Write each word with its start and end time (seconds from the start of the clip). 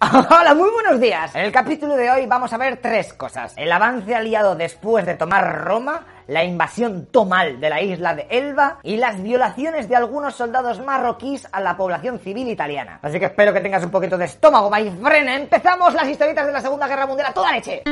Hola, 0.30 0.54
muy 0.54 0.70
buenos 0.70 0.98
días. 0.98 1.34
En 1.34 1.42
el 1.42 1.52
capítulo 1.52 1.94
de 1.94 2.10
hoy 2.10 2.24
vamos 2.24 2.50
a 2.54 2.56
ver 2.56 2.78
tres 2.78 3.12
cosas. 3.12 3.52
El 3.58 3.70
avance 3.70 4.14
aliado 4.14 4.54
después 4.54 5.04
de 5.04 5.14
tomar 5.14 5.62
Roma, 5.62 6.06
la 6.26 6.42
invasión 6.42 7.04
tomal 7.04 7.60
de 7.60 7.68
la 7.68 7.82
isla 7.82 8.14
de 8.14 8.26
Elba 8.30 8.78
y 8.82 8.96
las 8.96 9.22
violaciones 9.22 9.90
de 9.90 9.96
algunos 9.96 10.34
soldados 10.34 10.80
marroquíes 10.80 11.46
a 11.52 11.60
la 11.60 11.76
población 11.76 12.18
civil 12.18 12.48
italiana. 12.48 12.98
Así 13.02 13.18
que 13.18 13.26
espero 13.26 13.52
que 13.52 13.60
tengas 13.60 13.84
un 13.84 13.90
poquito 13.90 14.16
de 14.16 14.24
estómago, 14.24 14.70
my 14.70 14.90
friend. 14.90 15.28
Empezamos 15.28 15.92
las 15.92 16.08
historietas 16.08 16.46
de 16.46 16.52
la 16.52 16.62
Segunda 16.62 16.88
Guerra 16.88 17.06
Mundial 17.06 17.28
a 17.28 17.34
toda 17.34 17.52
leche. 17.52 17.82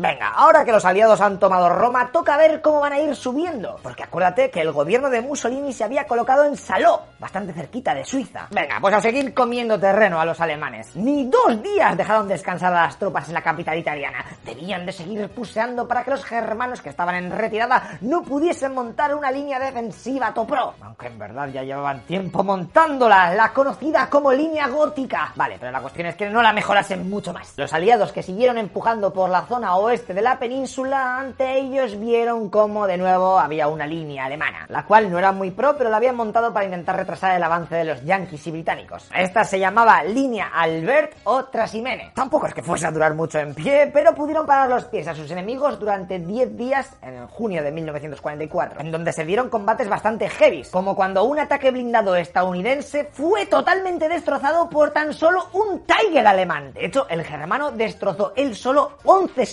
Venga, 0.00 0.28
ahora 0.28 0.64
que 0.64 0.70
los 0.70 0.84
aliados 0.84 1.20
han 1.20 1.40
tomado 1.40 1.68
Roma, 1.70 2.10
toca 2.12 2.36
ver 2.36 2.62
cómo 2.62 2.78
van 2.78 2.92
a 2.92 3.00
ir 3.00 3.16
subiendo. 3.16 3.80
Porque 3.82 4.04
acuérdate 4.04 4.48
que 4.48 4.60
el 4.60 4.70
gobierno 4.70 5.10
de 5.10 5.20
Mussolini 5.20 5.72
se 5.72 5.82
había 5.82 6.06
colocado 6.06 6.44
en 6.44 6.56
Saló, 6.56 7.02
bastante 7.18 7.52
cerquita 7.52 7.92
de 7.96 8.04
Suiza. 8.04 8.46
Venga, 8.52 8.78
pues 8.80 8.94
a 8.94 9.00
seguir 9.00 9.34
comiendo 9.34 9.76
terreno 9.76 10.20
a 10.20 10.24
los 10.24 10.40
alemanes. 10.40 10.94
Ni 10.94 11.24
dos 11.24 11.60
días 11.60 11.96
dejaron 11.96 12.28
descansar 12.28 12.72
a 12.72 12.82
las 12.82 12.96
tropas 12.96 13.26
en 13.26 13.34
la 13.34 13.42
capital 13.42 13.76
italiana. 13.76 14.24
Debían 14.44 14.86
de 14.86 14.92
seguir 14.92 15.28
puseando 15.30 15.88
para 15.88 16.04
que 16.04 16.12
los 16.12 16.24
germanos 16.24 16.80
que 16.80 16.90
estaban 16.90 17.16
en 17.16 17.36
retirada 17.36 17.98
no 18.00 18.22
pudiesen 18.22 18.74
montar 18.74 19.12
una 19.16 19.32
línea 19.32 19.58
defensiva 19.58 20.32
Topro. 20.32 20.74
Aunque 20.80 21.08
en 21.08 21.18
verdad 21.18 21.48
ya 21.48 21.64
llevaban 21.64 22.02
tiempo 22.02 22.44
montándola, 22.44 23.34
la 23.34 23.52
conocida 23.52 24.08
como 24.08 24.32
línea 24.32 24.68
gótica. 24.68 25.32
Vale, 25.34 25.56
pero 25.58 25.72
la 25.72 25.80
cuestión 25.80 26.06
es 26.06 26.14
que 26.14 26.30
no 26.30 26.40
la 26.40 26.52
mejorasen 26.52 27.10
mucho 27.10 27.32
más. 27.32 27.54
Los 27.56 27.72
aliados 27.72 28.12
que 28.12 28.22
siguieron 28.22 28.58
empujando 28.58 29.12
por 29.12 29.28
la 29.28 29.42
zona 29.42 29.74
oeste 29.74 29.87
oeste 29.88 30.12
de 30.12 30.20
la 30.20 30.38
península, 30.38 31.18
ante 31.18 31.58
ellos 31.58 31.98
vieron 31.98 32.50
cómo 32.50 32.86
de 32.86 32.98
nuevo 32.98 33.38
había 33.38 33.68
una 33.68 33.86
línea 33.86 34.26
alemana, 34.26 34.66
la 34.68 34.84
cual 34.84 35.10
no 35.10 35.18
era 35.18 35.32
muy 35.32 35.50
pro, 35.50 35.78
pero 35.78 35.88
la 35.88 35.96
habían 35.96 36.14
montado 36.14 36.52
para 36.52 36.66
intentar 36.66 36.94
retrasar 36.94 37.34
el 37.34 37.42
avance 37.42 37.74
de 37.74 37.84
los 37.84 38.04
yanquis 38.04 38.46
y 38.46 38.50
británicos. 38.50 39.08
Esta 39.16 39.44
se 39.44 39.58
llamaba 39.58 40.02
Línea 40.04 40.50
Albert 40.54 41.14
o 41.24 41.46
Trasimene. 41.46 42.12
Tampoco 42.14 42.48
es 42.48 42.52
que 42.52 42.62
fuese 42.62 42.86
a 42.86 42.90
durar 42.90 43.14
mucho 43.14 43.38
en 43.38 43.54
pie, 43.54 43.90
pero 43.90 44.14
pudieron 44.14 44.44
parar 44.44 44.68
los 44.68 44.84
pies 44.84 45.08
a 45.08 45.14
sus 45.14 45.30
enemigos 45.30 45.78
durante 45.80 46.18
10 46.18 46.56
días 46.58 46.92
en 47.00 47.26
junio 47.26 47.62
de 47.62 47.72
1944, 47.72 48.82
en 48.82 48.92
donde 48.92 49.14
se 49.14 49.24
dieron 49.24 49.48
combates 49.48 49.88
bastante 49.88 50.28
heavies, 50.28 50.68
como 50.68 50.94
cuando 50.94 51.24
un 51.24 51.38
ataque 51.38 51.70
blindado 51.70 52.14
estadounidense 52.14 53.08
fue 53.10 53.46
totalmente 53.46 54.06
destrozado 54.06 54.68
por 54.68 54.90
tan 54.90 55.14
solo 55.14 55.46
un 55.54 55.86
Tiger 55.86 56.26
alemán. 56.26 56.74
De 56.74 56.84
hecho, 56.84 57.06
el 57.08 57.24
germano 57.24 57.70
destrozó 57.70 58.34
él 58.36 58.54
solo 58.54 58.98
11 59.04 59.46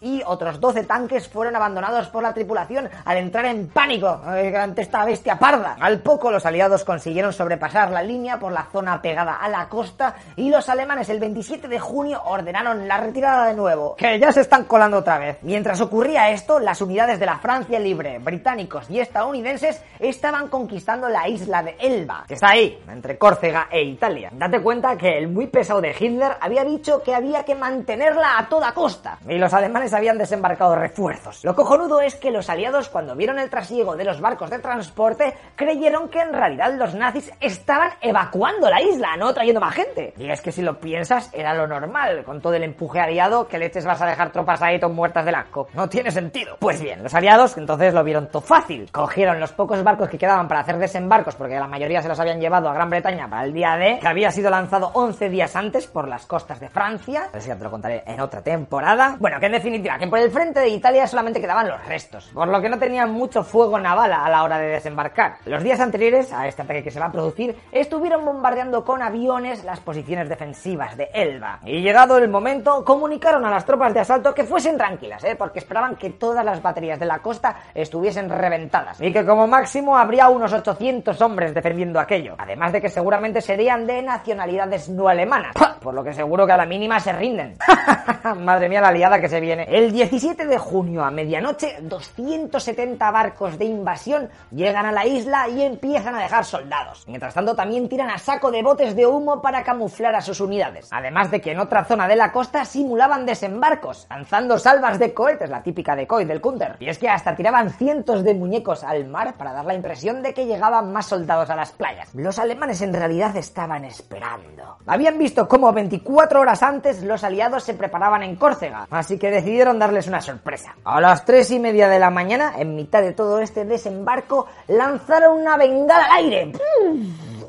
Y 0.00 0.22
otros 0.26 0.60
12 0.60 0.84
tanques 0.84 1.28
fueron 1.28 1.56
abandonados 1.56 2.08
por 2.08 2.22
la 2.22 2.34
tripulación 2.34 2.88
al 3.04 3.16
entrar 3.16 3.46
en 3.46 3.68
pánico 3.68 4.20
ante 4.24 4.82
esta 4.82 5.04
bestia 5.04 5.38
parda. 5.38 5.76
Al 5.80 6.00
poco 6.00 6.30
los 6.30 6.44
aliados 6.44 6.84
consiguieron 6.84 7.32
sobrepasar 7.32 7.90
la 7.90 8.02
línea 8.02 8.38
por 8.38 8.52
la 8.52 8.66
zona 8.70 9.00
pegada 9.00 9.36
a 9.36 9.48
la 9.48 9.68
costa 9.68 10.14
y 10.36 10.50
los 10.50 10.68
alemanes 10.68 11.08
el 11.08 11.18
27 11.18 11.68
de 11.68 11.78
junio 11.78 12.22
ordenaron 12.24 12.86
la 12.86 12.98
retirada 12.98 13.46
de 13.46 13.54
nuevo, 13.54 13.96
que 13.96 14.18
ya 14.18 14.32
se 14.32 14.42
están 14.42 14.64
colando 14.64 14.98
otra 14.98 15.18
vez. 15.18 15.38
Mientras 15.42 15.80
ocurría 15.80 16.30
esto, 16.30 16.58
las 16.58 16.80
unidades 16.80 17.18
de 17.18 17.26
la 17.26 17.38
Francia 17.38 17.78
Libre, 17.78 18.18
británicos 18.18 18.88
y 18.90 19.00
estadounidenses 19.00 19.82
estaban 19.98 20.48
conquistando 20.48 21.08
la 21.08 21.28
isla 21.28 21.62
de 21.62 21.76
Elba, 21.80 22.24
que 22.26 22.34
está 22.34 22.50
ahí, 22.50 22.78
entre 22.88 23.18
Córcega 23.18 23.68
e 23.70 23.82
Italia. 23.82 24.30
Date 24.32 24.60
cuenta 24.60 24.96
que 24.96 25.18
el 25.18 25.28
muy 25.28 25.46
pesado 25.46 25.80
de 25.80 25.94
Hitler 25.98 26.32
había 26.40 26.64
dicho 26.64 27.02
que 27.02 27.14
había 27.14 27.44
que 27.44 27.54
mantenerla 27.54 28.38
a 28.38 28.48
toda 28.48 28.72
costa 28.72 29.18
los 29.38 29.54
alemanes 29.54 29.94
habían 29.94 30.18
desembarcado 30.18 30.74
refuerzos. 30.74 31.44
Lo 31.44 31.54
cojonudo 31.54 32.00
es 32.00 32.14
que 32.14 32.30
los 32.30 32.50
aliados 32.50 32.88
cuando 32.88 33.14
vieron 33.14 33.38
el 33.38 33.50
trasiego 33.50 33.96
de 33.96 34.04
los 34.04 34.20
barcos 34.20 34.50
de 34.50 34.58
transporte 34.58 35.34
creyeron 35.56 36.08
que 36.08 36.20
en 36.20 36.32
realidad 36.32 36.74
los 36.74 36.94
nazis 36.94 37.32
estaban 37.40 37.90
evacuando 38.00 38.68
la 38.68 38.82
isla, 38.82 39.16
no 39.16 39.32
trayendo 39.32 39.60
más 39.60 39.74
gente. 39.74 40.14
Y 40.16 40.30
es 40.30 40.40
que 40.40 40.52
si 40.52 40.62
lo 40.62 40.78
piensas 40.78 41.30
era 41.32 41.54
lo 41.54 41.66
normal, 41.66 42.24
con 42.24 42.40
todo 42.40 42.54
el 42.54 42.64
empuje 42.64 43.00
aliado 43.00 43.48
que 43.48 43.58
leches 43.58 43.84
vas 43.84 44.00
a 44.02 44.06
dejar 44.06 44.32
tropas 44.32 44.62
ahí 44.62 44.78
todo 44.78 44.90
muertas 44.90 45.24
del 45.24 45.34
asco. 45.34 45.68
No 45.74 45.88
tiene 45.88 46.10
sentido. 46.10 46.56
Pues 46.58 46.80
bien, 46.80 47.02
los 47.02 47.14
aliados 47.14 47.56
entonces 47.56 47.94
lo 47.94 48.02
vieron 48.04 48.28
todo 48.28 48.42
fácil. 48.42 48.90
Cogieron 48.90 49.40
los 49.40 49.52
pocos 49.52 49.82
barcos 49.82 50.08
que 50.08 50.18
quedaban 50.18 50.48
para 50.48 50.60
hacer 50.60 50.78
desembarcos, 50.78 51.36
porque 51.36 51.58
la 51.58 51.66
mayoría 51.66 52.02
se 52.02 52.08
los 52.08 52.18
habían 52.18 52.40
llevado 52.40 52.68
a 52.68 52.74
Gran 52.74 52.90
Bretaña 52.90 53.28
para 53.28 53.44
el 53.44 53.52
día 53.52 53.76
D, 53.76 53.98
que 54.00 54.08
había 54.08 54.30
sido 54.30 54.50
lanzado 54.50 54.90
11 54.94 55.28
días 55.28 55.54
antes 55.56 55.86
por 55.86 56.08
las 56.08 56.26
costas 56.26 56.60
de 56.60 56.68
Francia. 56.68 57.26
A 57.28 57.32
ver 57.32 57.42
si 57.42 57.48
ya 57.48 57.56
te 57.56 57.64
lo 57.64 57.70
contaré 57.70 58.02
en 58.06 58.20
otra 58.20 58.42
temporada. 58.42 59.16
Bueno, 59.18 59.27
que 59.38 59.46
en 59.46 59.52
definitiva, 59.52 59.98
que 59.98 60.06
por 60.06 60.18
el 60.18 60.30
frente 60.30 60.60
de 60.60 60.68
Italia 60.68 61.06
solamente 61.06 61.40
quedaban 61.40 61.68
los 61.68 61.84
restos, 61.86 62.30
por 62.32 62.48
lo 62.48 62.60
que 62.60 62.68
no 62.68 62.78
tenían 62.78 63.12
mucho 63.12 63.42
fuego 63.44 63.78
naval 63.78 64.12
a 64.12 64.28
la 64.28 64.42
hora 64.42 64.58
de 64.58 64.68
desembarcar. 64.68 65.36
Los 65.44 65.62
días 65.62 65.80
anteriores 65.80 66.32
a 66.32 66.46
este 66.46 66.62
ataque 66.62 66.82
que 66.82 66.90
se 66.90 67.00
va 67.00 67.06
a 67.06 67.12
producir, 67.12 67.56
estuvieron 67.70 68.24
bombardeando 68.24 68.84
con 68.84 69.02
aviones 69.02 69.64
las 69.64 69.80
posiciones 69.80 70.28
defensivas 70.28 70.96
de 70.96 71.10
Elba. 71.12 71.60
Y 71.64 71.82
llegado 71.82 72.16
el 72.18 72.28
momento, 72.28 72.84
comunicaron 72.84 73.44
a 73.44 73.50
las 73.50 73.64
tropas 73.64 73.92
de 73.92 74.00
asalto 74.00 74.34
que 74.34 74.44
fuesen 74.44 74.78
tranquilas, 74.78 75.22
¿eh? 75.24 75.36
porque 75.36 75.58
esperaban 75.58 75.96
que 75.96 76.10
todas 76.10 76.44
las 76.44 76.62
baterías 76.62 76.98
de 76.98 77.06
la 77.06 77.18
costa 77.18 77.56
estuviesen 77.74 78.28
reventadas 78.28 79.00
y 79.00 79.12
que 79.12 79.24
como 79.24 79.46
máximo 79.46 79.96
habría 79.96 80.28
unos 80.28 80.52
800 80.52 81.20
hombres 81.20 81.54
defendiendo 81.54 82.00
aquello, 82.00 82.34
además 82.38 82.72
de 82.72 82.80
que 82.80 82.88
seguramente 82.88 83.40
serían 83.40 83.86
de 83.86 84.02
nacionalidades 84.02 84.88
no 84.88 85.08
alemanas, 85.08 85.54
por 85.80 85.94
lo 85.94 86.02
que 86.04 86.12
seguro 86.12 86.46
que 86.46 86.52
a 86.52 86.56
la 86.56 86.66
mínima 86.66 87.00
se 87.00 87.12
rinden. 87.12 87.56
Madre 88.40 88.68
mía 88.68 88.80
la 88.80 88.92
liada 88.92 89.17
que 89.20 89.28
se 89.28 89.40
viene. 89.40 89.66
El 89.68 89.90
17 89.90 90.46
de 90.46 90.58
junio 90.58 91.04
a 91.04 91.10
medianoche, 91.10 91.78
270 91.80 93.10
barcos 93.10 93.58
de 93.58 93.64
invasión 93.64 94.28
llegan 94.50 94.86
a 94.86 94.92
la 94.92 95.06
isla 95.06 95.48
y 95.48 95.62
empiezan 95.62 96.14
a 96.14 96.22
dejar 96.22 96.44
soldados. 96.44 97.04
Mientras 97.08 97.34
tanto, 97.34 97.56
también 97.56 97.88
tiran 97.88 98.10
a 98.10 98.18
saco 98.18 98.50
de 98.50 98.62
botes 98.62 98.94
de 98.94 99.06
humo 99.06 99.42
para 99.42 99.64
camuflar 99.64 100.14
a 100.14 100.20
sus 100.20 100.40
unidades. 100.40 100.88
Además 100.92 101.30
de 101.30 101.40
que 101.40 101.52
en 101.52 101.60
otra 101.60 101.84
zona 101.84 102.06
de 102.06 102.16
la 102.16 102.32
costa 102.32 102.64
simulaban 102.64 103.26
desembarcos, 103.26 104.06
lanzando 104.10 104.58
salvas 104.58 104.98
de 104.98 105.14
cohetes, 105.14 105.50
la 105.50 105.62
típica 105.62 105.96
de 105.96 106.06
cohete 106.06 106.28
del 106.28 106.40
counter. 106.40 106.76
Y 106.78 106.88
es 106.88 106.98
que 106.98 107.08
hasta 107.08 107.34
tiraban 107.34 107.70
cientos 107.70 108.22
de 108.22 108.34
muñecos 108.34 108.84
al 108.84 109.06
mar 109.06 109.34
para 109.36 109.52
dar 109.52 109.64
la 109.64 109.74
impresión 109.74 110.22
de 110.22 110.34
que 110.34 110.46
llegaban 110.46 110.92
más 110.92 111.06
soldados 111.06 111.50
a 111.50 111.56
las 111.56 111.72
playas. 111.72 112.14
Los 112.14 112.38
alemanes 112.38 112.82
en 112.82 112.92
realidad 112.92 113.36
estaban 113.36 113.84
esperando. 113.84 114.78
Habían 114.86 115.18
visto 115.18 115.48
cómo 115.48 115.72
24 115.72 116.40
horas 116.40 116.62
antes 116.62 117.02
los 117.02 117.24
aliados 117.24 117.64
se 117.64 117.74
preparaban 117.74 118.22
en 118.22 118.36
Córcega, 118.36 118.86
que 119.16 119.30
decidieron 119.30 119.78
darles 119.78 120.08
una 120.08 120.20
sorpresa. 120.20 120.74
A 120.84 121.00
las 121.00 121.24
tres 121.24 121.50
y 121.52 121.58
media 121.58 121.88
de 121.88 121.98
la 121.98 122.10
mañana, 122.10 122.54
en 122.58 122.74
mitad 122.74 123.00
de 123.00 123.12
todo 123.12 123.38
este 123.38 123.64
desembarco, 123.64 124.46
lanzaron 124.66 125.40
una 125.40 125.56
bengala 125.56 126.04
al 126.04 126.24
aire. 126.24 126.52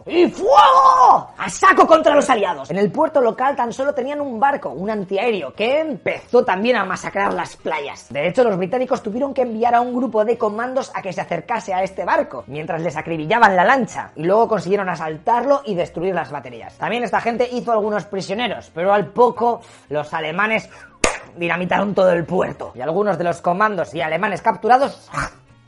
¡Y 0.05 0.27
fuego! 0.27 1.29
¡A 1.37 1.49
saco 1.49 1.85
contra 1.85 2.15
los 2.15 2.29
aliados! 2.29 2.71
En 2.71 2.77
el 2.77 2.91
puerto 2.91 3.21
local 3.21 3.55
tan 3.55 3.71
solo 3.71 3.93
tenían 3.93 4.21
un 4.21 4.39
barco, 4.39 4.69
un 4.69 4.89
antiaéreo, 4.89 5.53
que 5.53 5.81
empezó 5.81 6.43
también 6.43 6.77
a 6.77 6.85
masacrar 6.85 7.33
las 7.33 7.55
playas. 7.55 8.07
De 8.09 8.27
hecho, 8.27 8.43
los 8.43 8.57
británicos 8.57 9.03
tuvieron 9.03 9.33
que 9.33 9.43
enviar 9.43 9.75
a 9.75 9.81
un 9.81 9.93
grupo 9.93 10.25
de 10.25 10.37
comandos 10.37 10.91
a 10.95 11.01
que 11.01 11.13
se 11.13 11.21
acercase 11.21 11.73
a 11.73 11.83
este 11.83 12.05
barco, 12.05 12.43
mientras 12.47 12.81
les 12.81 12.97
acribillaban 12.97 13.55
la 13.55 13.63
lancha, 13.63 14.11
y 14.15 14.23
luego 14.23 14.47
consiguieron 14.47 14.89
asaltarlo 14.89 15.61
y 15.65 15.75
destruir 15.75 16.15
las 16.15 16.31
baterías. 16.31 16.75
También 16.77 17.03
esta 17.03 17.21
gente 17.21 17.47
hizo 17.51 17.71
algunos 17.71 18.05
prisioneros, 18.05 18.71
pero 18.73 18.91
al 18.91 19.07
poco 19.07 19.61
los 19.89 20.11
alemanes 20.13 20.69
dinamitaron 21.35 21.93
todo 21.93 22.11
el 22.11 22.25
puerto. 22.25 22.71
Y 22.75 22.81
algunos 22.81 23.17
de 23.17 23.23
los 23.23 23.41
comandos 23.41 23.93
y 23.93 24.01
alemanes 24.01 24.41
capturados 24.41 25.09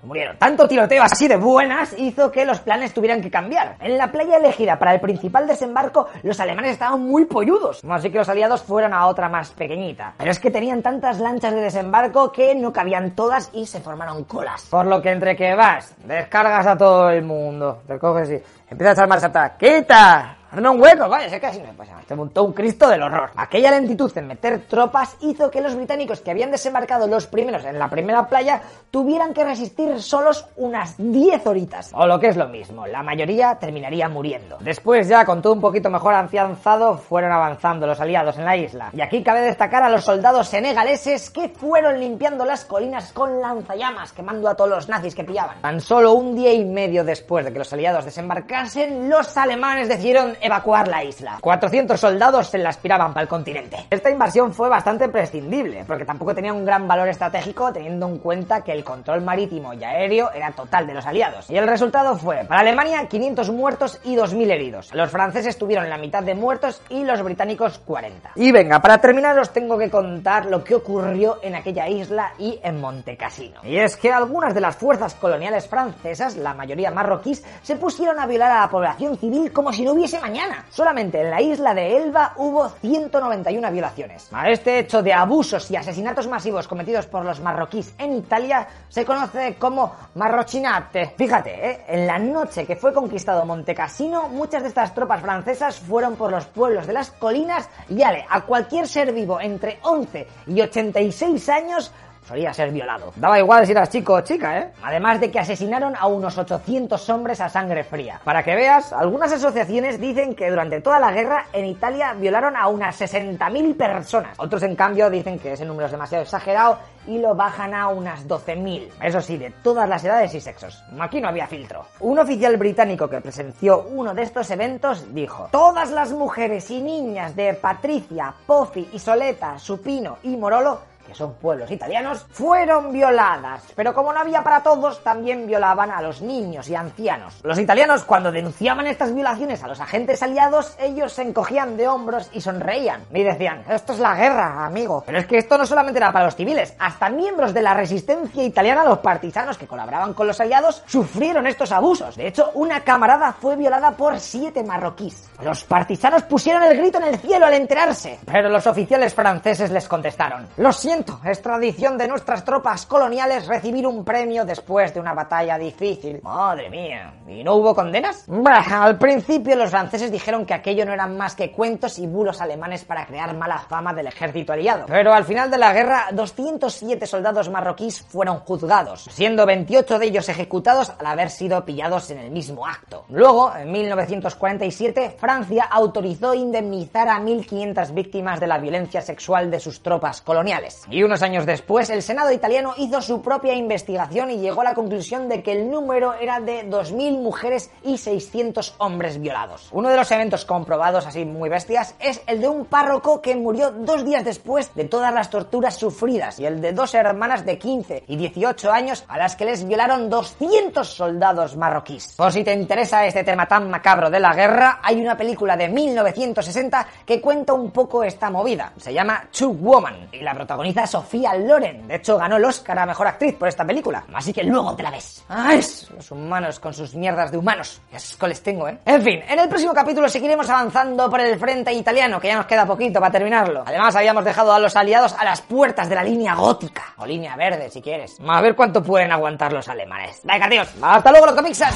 murieron. 0.04 0.38
Tanto 0.38 0.68
tiroteo 0.68 1.04
así 1.04 1.28
de 1.28 1.38
buenas 1.38 1.94
hizo 1.98 2.32
que 2.32 2.46
los 2.46 2.60
planes 2.60 2.94
tuvieran 2.94 3.22
que 3.22 3.30
cambiar. 3.30 3.76
En 3.80 3.98
la 3.98 4.12
playa 4.12 4.38
elegida 4.38 4.78
para 4.80 4.94
el 4.94 5.00
principal 5.00 5.48
desembarco, 5.48 6.08
los 6.24 6.40
alemanes 6.40 6.72
estaban 6.72 7.02
muy 7.02 7.26
polludos, 7.26 7.84
así 7.90 8.10
que 8.10 8.18
los 8.18 8.30
aliados 8.30 8.64
fueron 8.64 8.94
a 8.94 9.08
otra 9.08 9.30
más 9.30 9.52
pequeñita. 9.52 10.14
Pero 10.18 10.32
es 10.32 10.40
que 10.40 10.52
tenían 10.52 10.82
tantas 10.82 11.20
lanchas 11.20 11.54
de 11.54 11.62
desembarco 11.62 12.32
que 12.32 12.56
no 12.56 12.74
cabían 12.74 13.12
todas 13.12 13.50
y 13.54 13.66
se 13.66 13.82
formaron 13.82 14.24
colas. 14.24 14.68
Por 14.70 14.86
lo 14.86 15.02
que 15.02 15.12
entre 15.12 15.36
que 15.36 15.56
vas, 15.56 15.96
descargas 16.06 16.68
a 16.68 16.78
todo 16.78 17.10
el 17.10 17.24
mundo, 17.24 17.82
te 17.88 18.00
coges 18.00 18.32
y 18.32 18.72
empiezas 18.72 19.00
a 19.00 19.08
marcha 19.08 19.28
atrás. 19.28 19.54
¡Quita! 19.60 20.41
Hazme 20.52 20.68
un 20.68 20.82
hueco, 20.82 21.08
vaya, 21.08 21.30
sé 21.30 21.40
que 21.40 21.48
así 21.48 21.62
me 21.62 21.72
pasa. 21.72 21.94
Se 22.06 22.14
montó 22.14 22.44
un 22.44 22.52
Cristo 22.52 22.90
del 22.90 23.02
horror. 23.02 23.32
Aquella 23.38 23.72
lentitud 23.72 24.12
en 24.18 24.28
meter 24.28 24.68
tropas 24.68 25.16
hizo 25.22 25.50
que 25.50 25.62
los 25.62 25.76
británicos 25.76 26.20
que 26.20 26.30
habían 26.30 26.52
desembarcado 26.52 27.08
los 27.08 27.26
primeros 27.26 27.64
en 27.64 27.80
la 27.80 27.90
primera 27.90 28.28
playa 28.28 28.62
tuvieran 28.92 29.34
que 29.34 29.46
resistir 29.46 30.02
solos 30.02 30.46
unas 30.58 30.96
10 30.98 31.48
horitas. 31.48 31.92
O 31.94 32.06
lo 32.06 32.20
que 32.20 32.28
es 32.28 32.36
lo 32.36 32.50
mismo, 32.50 32.86
la 32.86 33.02
mayoría 33.02 33.56
terminaría 33.60 34.10
muriendo. 34.10 34.58
Después 34.60 35.08
ya, 35.08 35.24
con 35.24 35.42
todo 35.42 35.54
un 35.54 35.62
poquito 35.62 35.90
mejor 35.90 36.16
afianzado, 36.16 36.98
fueron 36.98 37.32
avanzando 37.32 37.88
los 37.88 38.02
aliados 38.02 38.38
en 38.38 38.44
la 38.44 38.58
isla. 38.58 38.90
Y 38.92 39.00
aquí 39.00 39.24
cabe 39.24 39.40
destacar 39.40 39.84
a 39.84 39.90
los 39.90 40.04
soldados 40.04 40.50
senegaleses 40.50 41.30
que 41.30 41.48
fueron 41.48 41.98
limpiando 41.98 42.44
las 42.44 42.66
colinas 42.66 43.14
con 43.14 43.40
lanzallamas, 43.40 44.12
quemando 44.12 44.50
a 44.50 44.56
todos 44.56 44.70
los 44.70 44.90
nazis 44.90 45.16
que 45.16 45.24
pillaban. 45.24 45.62
Tan 45.62 45.80
solo 45.80 46.12
un 46.12 46.36
día 46.36 46.52
y 46.52 46.66
medio 46.66 47.06
después 47.06 47.46
de 47.46 47.54
que 47.54 47.60
los 47.60 47.72
aliados 47.72 48.04
desembarcasen, 48.04 49.10
los 49.10 49.38
alemanes 49.38 49.88
decidieron 49.88 50.41
evacuar 50.42 50.88
la 50.88 51.04
isla. 51.04 51.38
400 51.42 52.00
soldados 52.00 52.48
se 52.48 52.58
la 52.58 52.70
aspiraban 52.70 53.14
para 53.14 53.24
el 53.24 53.28
continente. 53.28 53.78
Esta 53.90 54.10
invasión 54.10 54.54
fue 54.54 54.70
bastante 54.70 55.08
prescindible, 55.10 55.84
porque 55.86 56.06
tampoco 56.06 56.34
tenía 56.34 56.54
un 56.54 56.66
gran 56.66 56.88
valor 56.88 57.08
estratégico 57.08 57.72
teniendo 57.72 58.08
en 58.08 58.18
cuenta 58.18 58.64
que 58.64 58.72
el 58.72 58.84
control 58.84 59.22
marítimo 59.22 59.74
y 59.74 59.84
aéreo 59.84 60.32
era 60.32 60.52
total 60.52 60.88
de 60.88 60.94
los 60.94 61.06
aliados. 61.06 61.50
Y 61.50 61.58
el 61.58 61.68
resultado 61.68 62.18
fue, 62.18 62.44
para 62.46 62.62
Alemania, 62.62 63.08
500 63.08 63.52
muertos 63.52 64.00
y 64.04 64.16
2.000 64.16 64.52
heridos. 64.52 64.94
Los 64.94 65.12
franceses 65.12 65.58
tuvieron 65.58 65.90
la 65.90 65.98
mitad 65.98 66.24
de 66.24 66.36
muertos 66.36 66.82
y 66.90 67.04
los 67.04 67.22
británicos 67.22 67.80
40. 67.80 68.32
Y 68.36 68.52
venga, 68.52 68.80
para 68.82 68.98
terminar 68.98 69.38
os 69.38 69.52
tengo 69.52 69.78
que 69.78 69.90
contar 69.90 70.46
lo 70.46 70.64
que 70.64 70.76
ocurrió 70.76 71.40
en 71.42 71.56
aquella 71.56 71.88
isla 71.88 72.34
y 72.38 72.60
en 72.64 72.82
Montecassino. 72.82 73.62
Y 73.64 73.78
es 73.78 73.96
que 73.98 74.12
algunas 74.12 74.54
de 74.54 74.62
las 74.62 74.76
fuerzas 74.76 75.14
coloniales 75.16 75.68
francesas, 75.68 76.36
la 76.36 76.54
mayoría 76.54 76.92
marroquíes, 76.92 77.44
se 77.62 77.76
pusieron 77.76 78.20
a 78.20 78.26
violar 78.26 78.52
a 78.52 78.62
la 78.62 78.70
población 78.70 79.18
civil 79.18 79.52
como 79.52 79.72
si 79.72 79.84
no 79.84 79.94
hubiese 79.94 80.20
mañana. 80.20 80.31
Solamente 80.70 81.22
en 81.22 81.30
la 81.30 81.42
isla 81.42 81.74
de 81.74 81.98
Elba 81.98 82.34
hubo 82.38 82.70
191 82.70 83.72
violaciones. 83.72 84.30
A 84.32 84.50
este 84.50 84.80
hecho 84.80 85.04
de 85.04 85.14
abusos 85.14 85.70
y 85.72 85.76
asesinatos 85.76 86.28
masivos 86.28 86.68
cometidos 86.68 87.08
por 87.08 87.26
los 87.26 87.40
marroquíes 87.42 87.94
en 87.98 88.14
Italia 88.14 88.68
se 88.90 89.06
conoce 89.06 89.56
como 89.56 89.96
marrochinate. 90.16 91.14
Fíjate, 91.18 91.70
¿eh? 91.70 91.86
en 91.88 92.08
la 92.08 92.20
noche 92.20 92.66
que 92.66 92.76
fue 92.76 92.94
conquistado 92.94 93.46
Montecassino, 93.46 94.30
muchas 94.30 94.64
de 94.64 94.70
estas 94.70 94.94
tropas 94.94 95.22
francesas 95.22 95.80
fueron 95.80 96.16
por 96.16 96.32
los 96.32 96.46
pueblos 96.46 96.88
de 96.88 96.94
las 96.94 97.12
colinas 97.12 97.70
y 97.90 98.02
ale, 98.02 98.26
a 98.30 98.42
cualquier 98.42 98.88
ser 98.88 99.12
vivo 99.12 99.40
entre 99.42 99.80
11 99.84 100.28
y 100.48 100.62
86 100.62 101.50
años 101.50 101.92
solía 102.26 102.54
ser 102.54 102.72
violado. 102.72 103.14
Daba 103.16 103.40
igual 103.40 103.66
si 103.66 103.72
eras 103.72 103.90
chico 103.90 104.14
o 104.14 104.22
chica, 104.22 104.60
¿eh? 104.60 104.72
Además 104.84 105.20
de 105.20 105.32
que 105.32 105.40
asesinaron 105.40 105.96
a 105.96 106.08
unos 106.08 106.38
800 106.38 107.10
hombres 107.10 107.42
a 107.42 107.50
sangre 107.50 107.84
fría. 107.84 108.22
Para 108.24 108.44
que 108.44 108.56
veas, 108.56 108.94
algunas 108.94 109.32
asociaciones 109.32 110.00
dicen 110.00 110.36
que 110.36 110.50
durante 110.50 110.82
toda 110.82 111.00
la 111.00 111.12
guerra 111.12 111.46
en 111.54 111.66
Italia 111.66 112.14
violaron 112.14 112.56
a 112.56 112.68
unas 112.68 113.00
60.000 113.00 113.76
personas. 113.76 114.38
Otros, 114.38 114.64
en 114.64 114.76
cambio, 114.76 115.10
dicen 115.10 115.40
que 115.40 115.54
ese 115.54 115.66
número 115.66 115.86
es 115.86 115.92
demasiado 115.92 116.24
exagerado 116.24 116.78
y 117.08 117.18
lo 117.18 117.34
bajan 117.36 117.74
a 117.74 117.88
unas 117.88 118.28
12.000. 118.28 118.90
Eso 119.02 119.22
sí, 119.22 119.38
de 119.38 119.50
todas 119.64 119.90
las 119.90 120.04
edades 120.04 120.34
y 120.36 120.42
sexos. 120.42 120.84
Aquí 121.00 121.20
no 121.20 121.30
había 121.30 121.48
filtro. 121.48 121.86
Un 122.00 122.20
oficial 122.20 122.58
británico 122.58 123.10
que 123.10 123.22
presenció 123.22 123.84
uno 123.90 124.14
de 124.14 124.24
estos 124.24 124.50
eventos 124.52 125.14
dijo: 125.14 125.50
Todas 125.52 125.92
las 125.92 126.12
mujeres 126.12 126.70
y 126.70 126.82
niñas 126.82 127.36
de 127.36 127.54
Patricia, 127.56 128.34
Pofi, 128.46 128.90
Isoleta, 128.94 129.58
Supino 129.58 130.20
y 130.24 130.38
Morolo 130.38 130.91
que 131.06 131.16
son 131.16 131.34
pueblos 131.36 131.72
italianos, 131.72 132.26
fueron 132.32 132.92
violadas. 132.92 133.64
Pero 133.76 133.94
como 133.94 134.14
no 134.14 134.20
había 134.20 134.44
para 134.44 134.64
todos, 134.64 135.04
también 135.04 135.48
violaban 135.48 135.92
a 135.92 136.02
los 136.02 136.22
niños 136.22 136.70
y 136.70 136.76
ancianos. 136.76 137.40
Los 137.44 137.60
italianos, 137.60 138.04
cuando 138.04 138.32
denunciaban 138.32 138.88
estas 138.88 139.14
violaciones 139.14 139.64
a 139.64 139.68
los 139.68 139.80
agentes 139.80 140.22
aliados, 140.24 140.76
ellos 140.80 141.14
se 141.14 141.24
encogían 141.24 141.78
de 141.78 141.88
hombros 141.88 142.30
y 142.34 142.42
sonreían. 142.42 143.04
Y 143.14 143.24
decían, 143.24 143.64
esto 143.70 143.94
es 143.94 144.00
la 144.00 144.16
guerra, 144.16 144.66
amigo. 144.66 145.04
Pero 145.06 145.20
es 145.20 145.26
que 145.26 145.38
esto 145.38 145.58
no 145.58 145.66
solamente 145.66 146.00
era 146.00 146.12
para 146.12 146.26
los 146.26 146.36
civiles, 146.36 146.74
hasta 146.80 147.10
miembros 147.10 147.54
de 147.54 147.62
la 147.62 147.74
resistencia 147.74 148.44
italiana, 148.44 148.84
los 148.84 149.00
partisanos 149.00 149.58
que 149.58 149.68
colaboraban 149.68 150.14
con 150.14 150.28
los 150.28 150.40
aliados, 150.40 150.84
sufrieron 150.86 151.48
estos 151.48 151.72
abusos. 151.72 152.16
De 152.16 152.28
hecho, 152.28 152.52
una 152.54 152.82
camarada 152.82 153.34
fue 153.34 153.56
violada 153.56 153.92
por 153.92 154.20
siete 154.20 154.64
marroquíes. 154.64 155.30
Los 155.44 155.64
partisanos 155.64 156.24
pusieron 156.24 156.64
el 156.64 156.78
grito 156.78 156.98
en 156.98 157.06
el 157.06 157.20
cielo 157.20 157.46
al 157.46 157.54
enterarse, 157.54 158.20
pero 158.26 158.50
los 158.50 158.68
oficiales 158.68 159.14
franceses 159.14 159.72
les 159.72 159.88
contestaron, 159.88 160.48
lo 160.58 160.72
siento, 160.92 161.22
es 161.24 161.42
tradición 161.42 161.98
de 161.98 162.06
nuestras 162.06 162.44
tropas 162.44 162.86
coloniales 162.86 163.48
recibir 163.48 163.88
un 163.88 164.04
premio 164.04 164.44
después 164.44 164.94
de 164.94 165.00
una 165.00 165.14
batalla 165.14 165.58
difícil. 165.58 166.20
Madre 166.22 166.70
mía, 166.70 167.14
¿y 167.30 167.46
no 167.46 167.56
hubo 167.56 167.74
condenas? 167.74 168.26
Bah, 168.28 168.66
al 168.70 168.98
principio 168.98 169.56
los 169.56 169.70
franceses 169.70 170.12
dijeron 170.12 170.46
que 170.46 170.54
aquello 170.54 170.86
no 170.86 170.92
eran 170.92 171.16
más 171.16 171.34
que 171.34 171.50
cuentos 171.50 171.98
y 171.98 172.08
bulos 172.08 172.42
alemanes 172.42 172.84
para 172.84 173.06
crear 173.06 173.34
mala 173.38 173.60
fama 173.60 173.94
del 173.94 174.08
ejército 174.08 174.52
aliado. 174.52 174.86
Pero 174.88 175.14
al 175.14 175.24
final 175.24 175.50
de 175.50 175.60
la 175.60 175.72
guerra, 175.72 176.08
207 176.12 177.08
soldados 177.08 177.48
marroquíes 177.48 178.02
fueron 178.02 178.40
juzgados, 178.40 179.08
siendo 179.12 179.46
28 179.46 179.98
de 179.98 180.06
ellos 180.08 180.28
ejecutados 180.28 180.92
al 181.00 181.06
haber 181.06 181.30
sido 181.30 181.64
pillados 181.64 182.12
en 182.12 182.18
el 182.18 182.32
mismo 182.32 182.68
acto. 182.68 183.06
Luego, 183.08 183.56
en 183.56 183.72
1947, 183.72 185.16
Francia 185.18 185.70
autorizó 185.72 186.34
indemnizar 186.34 187.08
a 187.08 187.22
1.500 187.22 187.94
víctimas 187.94 188.42
de 188.42 188.48
la 188.48 188.58
violencia 188.58 189.02
sexual 189.02 189.50
de 189.50 189.62
sus 189.62 189.82
tropas 189.82 190.22
coloniales. 190.22 190.81
Y 190.90 191.04
unos 191.04 191.22
años 191.22 191.46
después, 191.46 191.90
el 191.90 192.02
Senado 192.02 192.32
italiano 192.32 192.74
hizo 192.78 193.02
su 193.02 193.22
propia 193.22 193.54
investigación 193.54 194.32
y 194.32 194.38
llegó 194.38 194.62
a 194.62 194.66
la 194.66 194.74
conclusión 194.74 195.30
de 195.30 195.44
que 195.44 195.52
el 195.52 195.70
número 195.70 196.14
era 196.14 196.40
de 196.40 196.68
2.000 196.70 197.20
mujeres 197.22 197.72
y 197.84 197.98
600 197.98 198.76
hombres 198.78 199.20
violados. 199.20 199.70
Uno 199.72 199.90
de 199.90 199.98
los 199.98 200.12
eventos 200.12 200.46
comprobados 200.46 201.06
así 201.06 201.26
muy 201.26 201.50
bestias 201.50 201.96
es 202.00 202.22
el 202.28 202.42
de 202.42 202.48
un 202.48 202.66
párroco 202.66 203.22
que 203.22 203.36
murió 203.36 203.72
dos 203.72 204.06
días 204.06 204.24
después 204.24 204.74
de 204.76 204.86
todas 204.86 205.14
las 205.14 205.30
torturas 205.30 205.76
sufridas 205.76 206.40
y 206.40 206.46
el 206.46 206.62
de 206.62 206.74
dos 206.74 206.94
hermanas 206.94 207.46
de 207.46 207.58
15 207.58 208.04
y 208.08 208.16
18 208.16 208.72
años 208.72 209.06
a 209.08 209.18
las 209.18 209.36
que 209.36 209.46
les 209.46 209.68
violaron 209.68 210.10
200 210.10 210.88
soldados 210.88 211.56
marroquíes. 211.56 212.16
Por 212.18 212.32
si 212.32 212.44
te 212.44 212.54
interesa 212.54 213.06
este 213.06 213.24
tema 213.24 213.48
tan 213.48 213.70
macabro 213.70 214.10
de 214.10 214.20
la 214.20 214.34
guerra, 214.34 214.80
hay 214.84 215.02
una 215.02 215.18
película 215.18 215.56
de 215.58 215.70
1960 215.70 216.88
que 217.06 217.22
cuenta 217.22 217.54
un 217.54 217.72
poco 217.72 218.04
esta 218.04 218.30
movida. 218.30 218.74
Se 218.78 218.94
llama 218.94 219.28
Two 219.32 219.54
Woman 219.54 220.10
y 220.12 220.22
la 220.22 220.34
protagoniza 220.72 220.88
Sofía 220.88 221.36
Loren. 221.36 221.88
De 221.88 221.96
hecho, 221.96 222.18
ganó 222.18 222.38
el 222.38 222.46
Oscar 222.46 222.80
a 222.80 222.86
Mejor 222.86 223.08
Actriz 223.08 223.36
por 223.36 223.48
esta 223.48 223.66
película. 223.66 224.04
Así 224.14 224.34
que 224.34 224.44
luego 224.44 224.76
te 224.76 224.84
la 224.84 224.92
ves. 224.92 225.24
¡Ay! 225.30 225.58
Los 225.96 226.12
humanos 226.12 226.60
con 226.60 226.74
sus 226.74 226.96
mierdas 226.96 227.32
de 227.32 227.38
humanos. 227.38 227.82
Ya 227.92 227.98
es 227.98 228.18
les 228.22 228.42
tengo, 228.44 228.68
¿eh? 228.68 228.78
En 228.86 229.02
fin, 229.02 229.22
en 229.28 229.40
el 229.40 229.50
próximo 229.50 229.74
capítulo 229.74 230.08
seguiremos 230.08 230.50
avanzando 230.50 231.10
por 231.10 231.20
el 231.20 231.38
frente 231.40 231.74
italiano, 231.74 232.20
que 232.20 232.28
ya 232.28 232.36
nos 232.36 232.46
queda 232.46 232.66
poquito 232.66 233.00
para 233.00 233.12
terminarlo. 233.12 233.64
Además, 233.66 233.96
habíamos 233.96 234.24
dejado 234.24 234.54
a 234.54 234.60
los 234.60 234.76
aliados 234.76 235.14
a 235.18 235.26
las 235.26 235.42
puertas 235.42 235.90
de 235.90 235.96
la 235.96 236.04
línea 236.04 236.36
gótica. 236.36 236.94
O 236.98 237.06
línea 237.06 237.36
verde, 237.36 237.70
si 237.70 237.82
quieres. 237.82 238.18
A 238.26 238.42
ver 238.42 238.56
cuánto 238.56 238.84
pueden 238.84 239.12
aguantar 239.12 239.52
los 239.52 239.68
alemanes. 239.68 240.22
Venga, 240.24 240.48
tíos. 240.50 240.70
Hasta 240.82 241.12
luego, 241.12 241.26
los 241.28 241.36
comixas. 241.36 241.76